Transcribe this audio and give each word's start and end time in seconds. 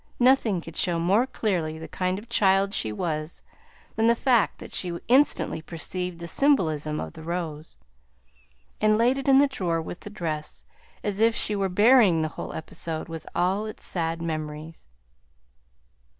Nothing 0.19 0.61
could 0.61 0.75
show 0.75 0.97
more 0.97 1.27
clearly 1.27 1.77
the 1.77 1.87
kind 1.87 2.17
of 2.17 2.27
child 2.27 2.73
she 2.73 2.91
was 2.91 3.43
than 3.95 4.07
the 4.07 4.15
fact 4.15 4.57
that 4.57 4.73
she 4.73 4.99
instantly 5.07 5.61
perceived 5.61 6.17
the 6.17 6.27
symbolism 6.27 6.99
of 6.99 7.13
the 7.13 7.21
rose, 7.21 7.77
and 8.81 8.97
laid 8.97 9.19
it 9.19 9.27
in 9.27 9.37
the 9.37 9.45
drawer 9.45 9.79
with 9.79 9.99
the 9.99 10.09
dress 10.09 10.65
as 11.03 11.19
if 11.19 11.35
she 11.35 11.55
were 11.55 11.69
burying 11.69 12.23
the 12.23 12.29
whole 12.33 12.53
episode 12.53 13.09
with 13.09 13.27
all 13.35 13.67
its 13.67 13.85
sad 13.85 14.23
memories. 14.23 14.87